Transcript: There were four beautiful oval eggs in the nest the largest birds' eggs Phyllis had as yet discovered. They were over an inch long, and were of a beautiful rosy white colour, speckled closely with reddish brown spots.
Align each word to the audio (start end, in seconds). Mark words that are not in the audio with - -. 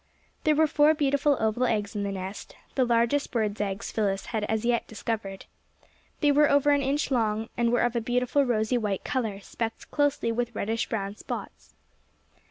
There 0.45 0.55
were 0.55 0.65
four 0.65 0.95
beautiful 0.95 1.37
oval 1.39 1.65
eggs 1.65 1.95
in 1.95 2.01
the 2.01 2.11
nest 2.11 2.55
the 2.73 2.85
largest 2.85 3.29
birds' 3.31 3.61
eggs 3.61 3.91
Phyllis 3.91 4.25
had 4.33 4.43
as 4.45 4.65
yet 4.65 4.87
discovered. 4.87 5.45
They 6.21 6.31
were 6.31 6.49
over 6.49 6.71
an 6.71 6.81
inch 6.81 7.11
long, 7.11 7.49
and 7.55 7.71
were 7.71 7.81
of 7.81 7.95
a 7.95 8.01
beautiful 8.01 8.43
rosy 8.43 8.79
white 8.79 9.03
colour, 9.03 9.39
speckled 9.41 9.91
closely 9.91 10.31
with 10.31 10.55
reddish 10.55 10.89
brown 10.89 11.17
spots. 11.17 11.75